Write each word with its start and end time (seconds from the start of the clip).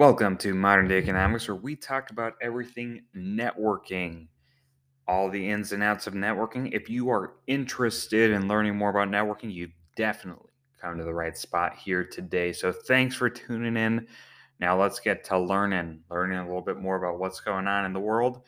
Welcome 0.00 0.38
to 0.38 0.54
Modern 0.54 0.88
Day 0.88 0.96
Economics, 0.96 1.46
where 1.46 1.58
we 1.58 1.76
talk 1.76 2.10
about 2.10 2.32
everything 2.40 3.02
networking, 3.14 4.28
all 5.06 5.28
the 5.28 5.50
ins 5.50 5.72
and 5.72 5.82
outs 5.82 6.06
of 6.06 6.14
networking. 6.14 6.72
If 6.72 6.88
you 6.88 7.10
are 7.10 7.34
interested 7.46 8.30
in 8.30 8.48
learning 8.48 8.78
more 8.78 8.88
about 8.88 9.10
networking, 9.10 9.52
you 9.52 9.68
definitely 9.96 10.52
come 10.80 10.96
to 10.96 11.04
the 11.04 11.12
right 11.12 11.36
spot 11.36 11.76
here 11.76 12.02
today. 12.02 12.50
So, 12.54 12.72
thanks 12.72 13.14
for 13.14 13.28
tuning 13.28 13.76
in. 13.76 14.06
Now, 14.58 14.80
let's 14.80 15.00
get 15.00 15.22
to 15.24 15.38
learning, 15.38 16.00
learning 16.10 16.38
a 16.38 16.46
little 16.46 16.62
bit 16.62 16.78
more 16.78 16.96
about 16.96 17.18
what's 17.18 17.40
going 17.40 17.66
on 17.66 17.84
in 17.84 17.92
the 17.92 18.00
world, 18.00 18.40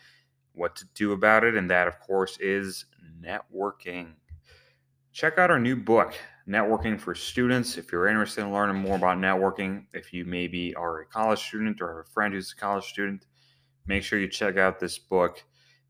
what 0.54 0.74
to 0.76 0.86
do 0.94 1.12
about 1.12 1.44
it, 1.44 1.54
and 1.54 1.70
that, 1.70 1.86
of 1.86 2.00
course, 2.00 2.38
is 2.40 2.86
networking. 3.22 4.12
Check 5.12 5.36
out 5.36 5.50
our 5.50 5.60
new 5.60 5.76
book, 5.76 6.14
networking 6.48 7.00
for 7.00 7.14
students. 7.14 7.78
If 7.78 7.92
you're 7.92 8.08
interested 8.08 8.42
in 8.42 8.52
learning 8.52 8.82
more 8.82 8.96
about 8.96 9.18
networking, 9.18 9.84
if 9.92 10.12
you 10.12 10.24
maybe 10.24 10.74
are 10.74 11.00
a 11.00 11.06
college 11.06 11.40
student 11.40 11.80
or 11.80 11.88
have 11.88 12.06
a 12.06 12.10
friend 12.10 12.34
who's 12.34 12.52
a 12.52 12.60
college 12.60 12.84
student, 12.84 13.26
make 13.86 14.02
sure 14.02 14.18
you 14.18 14.28
check 14.28 14.56
out 14.56 14.80
this 14.80 14.98
book. 14.98 15.42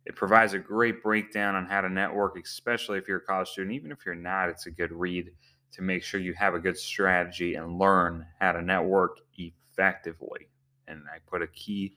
It 0.04 0.16
provides 0.16 0.52
a 0.52 0.58
great 0.58 1.02
breakdown 1.02 1.54
on 1.54 1.66
how 1.66 1.80
to 1.80 1.88
network, 1.88 2.36
especially 2.42 2.98
if 2.98 3.06
you're 3.06 3.18
a 3.18 3.24
college 3.24 3.48
student. 3.48 3.74
Even 3.74 3.92
if 3.92 4.04
you're 4.04 4.14
not, 4.14 4.48
it's 4.48 4.66
a 4.66 4.70
good 4.70 4.92
read 4.92 5.30
to 5.72 5.82
make 5.82 6.02
sure 6.02 6.20
you 6.20 6.34
have 6.34 6.54
a 6.54 6.58
good 6.58 6.76
strategy 6.76 7.54
and 7.54 7.78
learn 7.78 8.26
how 8.40 8.52
to 8.52 8.60
network 8.60 9.18
effectively. 9.36 10.48
And 10.88 11.02
I 11.12 11.18
put 11.26 11.40
a 11.40 11.46
key 11.46 11.96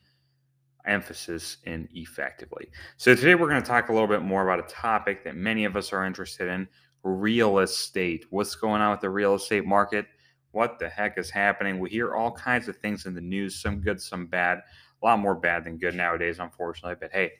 emphasis 0.86 1.58
in 1.66 1.90
effectively. 1.94 2.70
So 2.98 3.16
today 3.16 3.36
we're 3.36 3.50
going 3.50 3.62
to 3.62 3.68
talk 3.68 3.90
a 3.90 3.94
little 3.94 4.08
bit 4.08 4.22
more 4.22 4.48
about 4.48 4.64
a 4.64 4.74
topic 4.74 5.24
that 5.24 5.36
many 5.36 5.66
of 5.66 5.76
us 5.76 5.92
are 5.92 6.06
interested 6.06 6.48
in, 6.48 6.68
real 7.06 7.60
estate. 7.60 8.26
What's 8.32 8.56
going 8.56 8.82
on 8.82 8.92
with 8.92 9.02
the 9.02 9.10
real 9.10 9.36
estate 9.36 9.66
market? 9.66 10.08
What 10.52 10.80
the 10.80 10.90
heck 10.90 11.18
is 11.18 11.30
happening? 11.30 11.80
We 11.80 11.90
hear 11.90 12.16
all 12.16 12.32
kinds 12.32 12.68
of 12.68 12.78
things 12.78 13.06
in 13.06 13.14
the 13.14 13.22
news, 13.22 13.62
some 13.62 13.80
good, 13.80 14.02
some 14.02 14.26
bad. 14.26 14.60
A 15.02 15.06
lot 15.06 15.20
more 15.20 15.36
bad 15.36 15.64
than 15.64 15.78
good 15.78 15.94
nowadays, 15.94 16.40
unfortunately. 16.40 16.96
But 17.00 17.12
hey, 17.12 17.32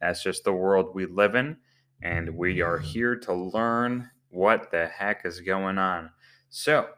that's 0.00 0.22
just 0.22 0.44
the 0.44 0.52
world 0.52 0.94
we 0.94 1.06
live 1.06 1.34
in. 1.34 1.56
And 2.02 2.36
we 2.36 2.60
are 2.60 2.78
here 2.78 3.16
to 3.20 3.32
learn 3.32 4.10
what 4.28 4.70
the 4.70 4.86
heck 4.86 5.24
is 5.24 5.40
going 5.40 5.78
on. 5.78 6.10
So, 6.50 6.88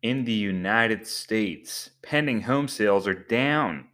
in 0.00 0.24
the 0.24 0.32
United 0.32 1.06
States, 1.06 1.90
pending 2.02 2.42
home 2.42 2.68
sales 2.68 3.06
are 3.06 3.14
down 3.14 3.88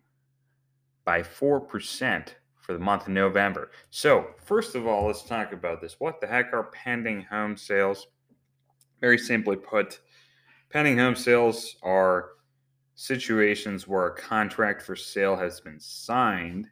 by 1.04 1.22
4% 1.22 2.28
for 2.70 2.74
the 2.74 2.84
month 2.84 3.02
of 3.02 3.08
November. 3.08 3.72
So, 3.90 4.28
first 4.44 4.76
of 4.76 4.86
all, 4.86 5.08
let's 5.08 5.24
talk 5.24 5.52
about 5.52 5.80
this. 5.80 5.96
What 5.98 6.20
the 6.20 6.28
heck 6.28 6.52
are 6.52 6.70
pending 6.72 7.22
home 7.22 7.56
sales? 7.56 8.06
Very 9.00 9.18
simply 9.18 9.56
put, 9.56 9.98
pending 10.68 10.96
home 10.96 11.16
sales 11.16 11.74
are 11.82 12.28
situations 12.94 13.88
where 13.88 14.06
a 14.06 14.14
contract 14.14 14.82
for 14.82 14.94
sale 14.94 15.34
has 15.34 15.60
been 15.60 15.80
signed, 15.80 16.68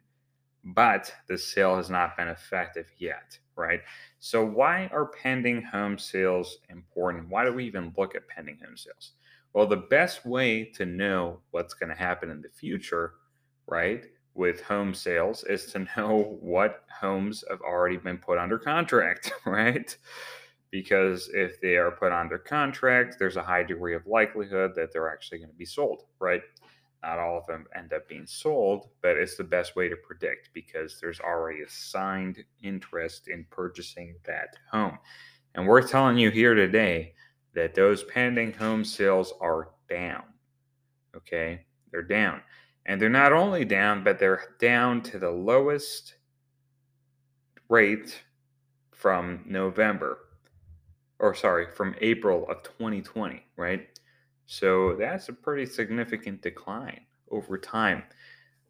but 0.63 1.13
the 1.27 1.37
sale 1.37 1.75
has 1.75 1.89
not 1.89 2.15
been 2.15 2.29
effective 2.29 2.85
yet, 2.97 3.37
right? 3.57 3.81
So, 4.19 4.45
why 4.45 4.89
are 4.93 5.07
pending 5.07 5.63
home 5.63 5.97
sales 5.97 6.59
important? 6.69 7.27
Why 7.27 7.43
do 7.43 7.51
we 7.51 7.65
even 7.65 7.93
look 7.97 8.15
at 8.15 8.25
pending 8.29 8.59
home 8.65 8.77
sales? 8.77 9.15
Well, 9.51 9.67
the 9.67 9.75
best 9.75 10.25
way 10.25 10.63
to 10.75 10.85
know 10.85 11.41
what's 11.51 11.73
going 11.73 11.89
to 11.89 11.95
happen 11.95 12.29
in 12.29 12.41
the 12.41 12.47
future, 12.47 13.15
right, 13.67 14.05
with 14.39 14.61
home 14.61 14.93
sales 14.93 15.43
is 15.43 15.65
to 15.65 15.85
know 15.97 16.37
what 16.39 16.85
homes 16.89 17.43
have 17.49 17.59
already 17.59 17.97
been 17.97 18.17
put 18.17 18.37
under 18.37 18.57
contract, 18.57 19.33
right? 19.45 19.97
Because 20.71 21.29
if 21.33 21.59
they 21.59 21.75
are 21.75 21.91
put 21.91 22.13
under 22.13 22.37
contract, 22.37 23.17
there's 23.19 23.35
a 23.35 23.43
high 23.43 23.63
degree 23.63 23.95
of 23.95 24.07
likelihood 24.07 24.71
that 24.77 24.93
they're 24.93 25.11
actually 25.11 25.39
going 25.39 25.51
to 25.51 25.57
be 25.57 25.65
sold, 25.65 26.03
right? 26.19 26.41
Not 27.03 27.19
all 27.19 27.37
of 27.37 27.47
them 27.47 27.65
end 27.75 27.91
up 27.91 28.07
being 28.07 28.25
sold, 28.25 28.87
but 29.01 29.17
it's 29.17 29.35
the 29.35 29.43
best 29.43 29.75
way 29.75 29.89
to 29.89 29.97
predict 29.97 30.51
because 30.53 30.99
there's 31.01 31.19
already 31.19 31.63
a 31.63 31.69
signed 31.69 32.41
interest 32.63 33.27
in 33.27 33.45
purchasing 33.49 34.15
that 34.25 34.55
home. 34.71 34.97
And 35.55 35.67
we're 35.67 35.85
telling 35.85 36.17
you 36.17 36.31
here 36.31 36.53
today 36.53 37.13
that 37.55 37.75
those 37.75 38.03
pending 38.03 38.53
home 38.53 38.85
sales 38.85 39.33
are 39.41 39.71
down. 39.89 40.23
Okay, 41.13 41.65
they're 41.91 42.03
down. 42.03 42.41
And 42.85 43.01
they're 43.01 43.09
not 43.09 43.33
only 43.33 43.65
down, 43.65 44.03
but 44.03 44.19
they're 44.19 44.55
down 44.59 45.01
to 45.03 45.19
the 45.19 45.29
lowest 45.29 46.15
rate 47.69 48.23
from 48.91 49.43
November, 49.45 50.17
or 51.19 51.35
sorry, 51.35 51.67
from 51.75 51.95
April 52.01 52.47
of 52.49 52.63
2020, 52.63 53.43
right? 53.55 53.87
So 54.45 54.95
that's 54.95 55.29
a 55.29 55.33
pretty 55.33 55.65
significant 55.65 56.41
decline 56.41 57.01
over 57.29 57.57
time. 57.57 58.03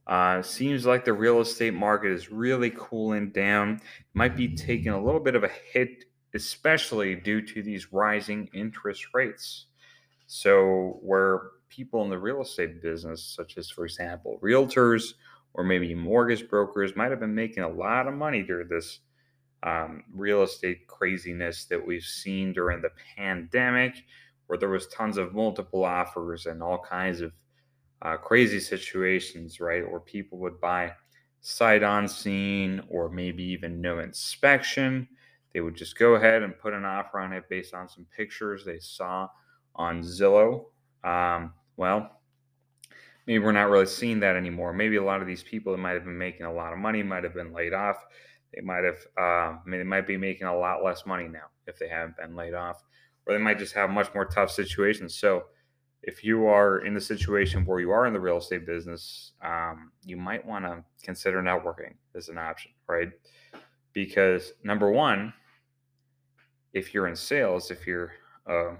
Uh, 0.06 0.42
seems 0.42 0.86
like 0.86 1.06
the 1.06 1.14
real 1.14 1.40
estate 1.40 1.74
market 1.74 2.12
is 2.12 2.32
really 2.32 2.72
cooling 2.76 3.30
down. 3.30 3.80
Might 4.14 4.36
be 4.36 4.56
taking 4.56 4.92
a 4.92 5.02
little 5.02 5.20
bit 5.20 5.36
of 5.36 5.44
a 5.44 5.52
hit, 5.72 6.06
especially 6.34 7.16
due 7.16 7.42
to 7.42 7.62
these 7.62 7.94
rising 7.94 8.50
interest 8.54 9.06
rates. 9.14 9.68
So, 10.26 11.00
where 11.02 11.52
people 11.70 12.04
in 12.04 12.10
the 12.10 12.18
real 12.18 12.42
estate 12.42 12.82
business, 12.82 13.24
such 13.24 13.58
as, 13.58 13.70
for 13.70 13.86
example, 13.86 14.40
realtors 14.42 15.14
or 15.54 15.64
maybe 15.64 15.96
mortgage 15.96 16.48
brokers, 16.50 16.96
might 16.96 17.12
have 17.12 17.20
been 17.20 17.34
making 17.34 17.64
a 17.64 17.70
lot 17.70 18.08
of 18.08 18.14
money 18.14 18.44
during 18.44 18.68
this 18.68 19.00
um, 19.64 20.04
real 20.14 20.44
estate 20.44 20.88
craziness 20.88 21.66
that 21.66 21.86
we've 21.86 22.04
seen 22.04 22.54
during 22.54 22.82
the 22.82 22.92
pandemic, 23.18 24.04
where 24.48 24.60
there 24.60 24.70
was 24.70 24.88
tons 24.88 25.18
of 25.18 25.34
multiple 25.34 25.84
offers 25.84 26.46
and 26.46 26.62
all 26.64 26.80
kinds 26.80 27.22
of 27.22 27.34
uh, 28.02 28.16
crazy 28.18 28.60
situations, 28.60 29.60
right? 29.60 29.90
Where 29.90 30.00
people 30.00 30.38
would 30.40 30.60
buy 30.62 30.94
sight 31.42 31.84
unseen 31.84 32.82
or 32.90 33.10
maybe 33.10 33.44
even 33.44 33.82
no 33.82 34.00
inspection. 34.00 35.08
They 35.54 35.62
would 35.62 35.76
just 35.76 35.98
go 35.98 36.16
ahead 36.16 36.44
and 36.44 36.58
put 36.58 36.74
an 36.74 36.86
offer 36.86 37.20
on 37.20 37.34
it 37.34 37.50
based 37.50 37.74
on 37.74 37.90
some 37.90 38.06
pictures 38.16 38.64
they 38.64 38.80
saw 38.80 39.28
on 39.76 40.02
Zillow. 40.02 40.66
Um, 41.04 41.54
well, 41.80 42.12
maybe 43.26 43.40
we're 43.40 43.54
not 43.54 43.70
really 43.70 43.86
seeing 43.86 44.20
that 44.20 44.36
anymore. 44.36 44.74
Maybe 44.74 44.98
a 44.98 45.04
lot 45.04 45.22
of 45.22 45.28
these 45.28 45.44
people 45.44 45.72
that 45.72 45.80
might 45.80 45.94
have 45.94 46.04
been 46.04 46.18
making 46.18 46.46
a 46.46 46.54
lot 46.54 46.74
of 46.74 46.78
money 46.78 47.02
might 47.04 47.24
have 47.24 47.34
been 47.34 47.54
laid 47.54 47.74
off. 47.74 47.96
They 48.54 48.62
might 48.62 48.84
have, 48.84 48.98
uh, 49.18 49.58
they 49.66 49.84
might 49.84 50.06
be 50.06 50.18
making 50.18 50.48
a 50.48 50.58
lot 50.58 50.84
less 50.84 51.06
money 51.06 51.30
now 51.30 51.48
if 51.68 51.80
they 51.80 51.88
haven't 51.88 52.18
been 52.18 52.36
laid 52.36 52.54
off, 52.54 52.84
or 53.26 53.34
they 53.34 53.40
might 53.42 53.60
just 53.60 53.74
have 53.76 53.90
much 53.90 54.14
more 54.14 54.26
tough 54.26 54.52
situations. 54.52 55.16
So, 55.16 55.46
if 56.02 56.24
you 56.24 56.48
are 56.48 56.80
in 56.80 56.94
the 56.94 57.02
situation 57.02 57.66
where 57.66 57.80
you 57.80 57.92
are 57.92 58.06
in 58.06 58.14
the 58.14 58.20
real 58.20 58.38
estate 58.38 58.66
business, 58.66 59.34
um, 59.44 59.92
you 60.06 60.16
might 60.16 60.46
want 60.46 60.66
to 60.66 60.84
consider 61.04 61.42
networking 61.42 61.94
as 62.16 62.30
an 62.30 62.38
option, 62.38 62.72
right? 62.88 63.10
Because 63.94 64.54
number 64.64 64.92
one, 64.92 65.34
if 66.74 66.94
you're 66.94 67.08
in 67.08 67.18
sales, 67.18 67.70
if 67.70 67.86
you're 67.86 68.14
uh, 68.50 68.76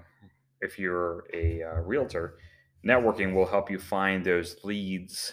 if 0.60 0.78
you're 0.78 1.24
a 1.32 1.62
uh, 1.62 1.80
realtor, 1.80 2.36
networking 2.84 3.34
will 3.34 3.46
help 3.46 3.70
you 3.70 3.78
find 3.78 4.24
those 4.24 4.56
leads 4.64 5.32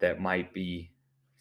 that 0.00 0.20
might 0.20 0.52
be 0.52 0.92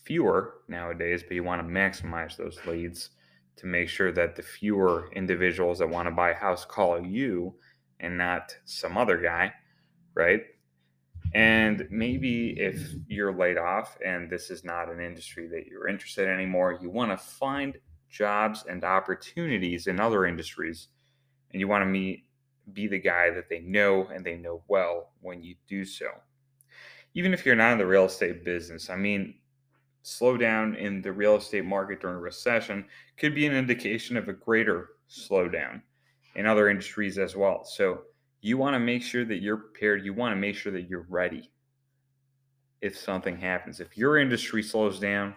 fewer 0.04 0.56
nowadays, 0.68 1.24
but 1.24 1.36
you 1.36 1.44
want 1.44 1.62
to 1.62 1.68
maximize 1.68 2.38
those 2.38 2.60
leads 2.66 3.10
to 3.58 3.66
make 3.66 3.90
sure 3.90 4.12
that 4.12 4.36
the 4.36 4.42
fewer 4.42 5.10
individuals 5.14 5.80
that 5.80 5.90
want 5.90 6.08
to 6.08 6.12
buy 6.12 6.32
a 6.32 6.36
house 6.36 6.64
call 6.64 7.04
you 7.04 7.54
and 8.00 8.18
not 8.18 8.56
some 8.66 8.98
other 8.98 9.18
guy, 9.18 9.52
right? 10.14 10.44
And 11.34 11.88
maybe 11.90 12.60
if 12.60 12.80
you're 13.08 13.34
laid 13.34 13.58
off 13.58 13.98
and 14.06 14.30
this 14.30 14.50
is 14.50 14.64
not 14.64 14.90
an 14.90 15.02
industry 15.02 15.48
that 15.50 15.66
you're 15.66 15.88
interested 15.88 16.28
in 16.28 16.34
anymore, 16.34 16.80
you 16.82 16.90
want 16.90 17.12
to 17.12 17.18
find 17.18 17.78
jobs 18.10 18.64
and 18.70 18.84
opportunities 18.84 19.88
in 19.88 20.00
other 20.00 20.26
industries 20.26 20.88
and 21.52 21.60
you 21.60 21.68
want 21.68 21.82
to 21.82 21.88
meet 21.88 22.24
be 22.74 22.88
the 22.88 23.00
guy 23.00 23.30
that 23.30 23.50
they 23.50 23.60
know 23.60 24.08
and 24.14 24.26
they 24.26 24.36
know 24.36 24.64
well 24.68 25.12
when 25.22 25.42
you 25.44 25.56
do 25.68 25.86
so. 25.86 26.08
Even 27.14 27.34
if 27.34 27.46
you're 27.46 27.56
not 27.56 27.72
in 27.72 27.78
the 27.78 27.86
real 27.86 28.06
estate 28.06 28.44
business, 28.44 28.90
I 28.90 28.96
mean, 28.96 29.36
slowdown 30.04 30.78
in 30.78 31.02
the 31.02 31.12
real 31.12 31.36
estate 31.36 31.66
market 31.66 32.02
during 32.02 32.18
a 32.18 32.20
recession 32.20 32.86
could 33.18 33.34
be 33.34 33.46
an 33.46 33.54
indication 33.54 34.18
of 34.18 34.28
a 34.28 34.34
greater 34.34 34.90
slowdown 35.10 35.82
in 36.36 36.46
other 36.46 36.70
industries 36.70 37.18
as 37.18 37.36
well. 37.36 37.64
So 37.64 38.02
you 38.42 38.58
want 38.58 38.76
to 38.76 38.80
make 38.80 39.02
sure 39.02 39.26
that 39.26 39.42
you're 39.42 39.58
prepared. 39.58 40.06
You 40.06 40.14
want 40.14 40.34
to 40.34 40.40
make 40.40 40.56
sure 40.56 40.72
that 40.72 40.90
you're 40.90 41.08
ready 41.10 41.50
if 42.82 42.98
something 42.98 43.38
happens. 43.38 43.80
If 43.80 43.98
your 43.98 44.18
industry 44.18 44.62
slows 44.62 45.00
down, 45.00 45.36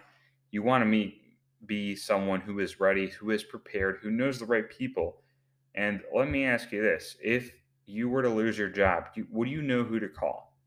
you 0.51 0.61
want 0.61 0.83
to 0.83 0.85
meet 0.85 1.21
be 1.65 1.95
someone 1.95 2.41
who 2.41 2.59
is 2.59 2.79
ready, 2.79 3.07
who 3.07 3.31
is 3.31 3.43
prepared, 3.43 3.99
who 4.01 4.09
knows 4.11 4.39
the 4.39 4.45
right 4.45 4.69
people 4.69 5.20
and 5.75 6.01
let 6.15 6.29
me 6.29 6.45
ask 6.45 6.71
you 6.71 6.81
this 6.81 7.15
if 7.23 7.51
you 7.85 8.09
were 8.09 8.21
to 8.21 8.29
lose 8.29 8.57
your 8.57 8.69
job, 8.69 9.05
would 9.31 9.49
you 9.49 9.61
know 9.61 9.83
who 9.83 9.99
to 9.99 10.09
call? 10.09 10.57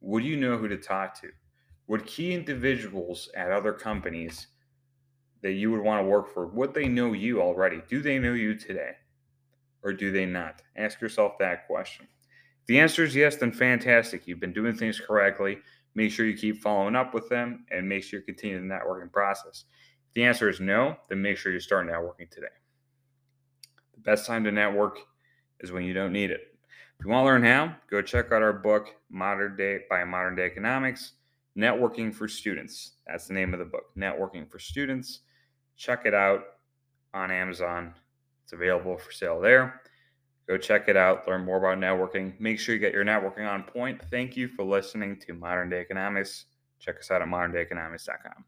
Would 0.00 0.24
you 0.24 0.36
know 0.36 0.56
who 0.56 0.68
to 0.68 0.76
talk 0.76 1.20
to? 1.20 1.28
Would 1.86 2.06
key 2.06 2.32
individuals 2.32 3.30
at 3.34 3.50
other 3.50 3.72
companies 3.72 4.48
that 5.42 5.52
you 5.52 5.70
would 5.70 5.80
want 5.80 6.02
to 6.02 6.08
work 6.08 6.32
for, 6.32 6.46
would 6.46 6.74
they 6.74 6.88
know 6.88 7.12
you 7.12 7.40
already? 7.40 7.82
Do 7.88 8.00
they 8.00 8.18
know 8.18 8.32
you 8.32 8.54
today? 8.54 8.92
Or 9.82 9.92
do 9.92 10.10
they 10.10 10.26
not? 10.26 10.62
Ask 10.76 11.00
yourself 11.00 11.38
that 11.38 11.66
question. 11.66 12.06
If 12.60 12.66
the 12.66 12.80
answer 12.80 13.04
is 13.04 13.14
yes, 13.14 13.36
then 13.36 13.52
fantastic. 13.52 14.26
You've 14.26 14.40
been 14.40 14.52
doing 14.52 14.74
things 14.74 15.00
correctly. 15.00 15.58
Make 15.94 16.10
sure 16.10 16.26
you 16.26 16.36
keep 16.36 16.60
following 16.60 16.96
up 16.96 17.14
with 17.14 17.28
them 17.28 17.64
and 17.70 17.88
make 17.88 18.02
sure 18.02 18.20
you 18.20 18.26
continue 18.26 18.60
the 18.60 18.66
networking 18.66 19.12
process. 19.12 19.64
If 20.08 20.14
the 20.14 20.24
answer 20.24 20.48
is 20.48 20.60
no, 20.60 20.96
then 21.08 21.22
make 21.22 21.38
sure 21.38 21.52
you 21.52 21.60
start 21.60 21.86
networking 21.86 22.30
today. 22.30 22.48
The 23.98 24.10
best 24.12 24.26
time 24.26 24.44
to 24.44 24.52
network 24.52 25.00
is 25.60 25.72
when 25.72 25.84
you 25.84 25.92
don't 25.92 26.12
need 26.12 26.30
it. 26.30 26.40
If 26.98 27.04
you 27.04 27.10
want 27.10 27.22
to 27.22 27.26
learn 27.26 27.42
how, 27.42 27.74
go 27.90 28.00
check 28.00 28.32
out 28.32 28.42
our 28.42 28.52
book, 28.52 28.94
Modern 29.10 29.56
Day 29.56 29.80
by 29.90 30.04
Modern 30.04 30.36
Day 30.36 30.46
Economics, 30.46 31.12
Networking 31.56 32.14
for 32.14 32.28
Students. 32.28 32.92
That's 33.06 33.26
the 33.26 33.34
name 33.34 33.52
of 33.52 33.58
the 33.58 33.64
book, 33.64 33.86
Networking 33.96 34.48
for 34.48 34.58
Students. 34.58 35.20
Check 35.76 36.06
it 36.06 36.14
out 36.14 36.44
on 37.12 37.30
Amazon. 37.30 37.94
It's 38.44 38.52
available 38.52 38.96
for 38.96 39.12
sale 39.12 39.40
there. 39.40 39.82
Go 40.48 40.56
check 40.56 40.88
it 40.88 40.96
out, 40.96 41.28
learn 41.28 41.44
more 41.44 41.58
about 41.58 41.78
networking. 41.78 42.38
Make 42.40 42.58
sure 42.58 42.74
you 42.74 42.80
get 42.80 42.94
your 42.94 43.04
networking 43.04 43.48
on 43.48 43.64
point. 43.64 44.00
Thank 44.10 44.36
you 44.36 44.48
for 44.48 44.64
listening 44.64 45.20
to 45.26 45.34
Modern 45.34 45.68
Day 45.68 45.80
Economics. 45.80 46.46
Check 46.78 46.98
us 47.00 47.10
out 47.10 47.20
at 47.20 47.28
moderndayeconomics.com. 47.28 48.44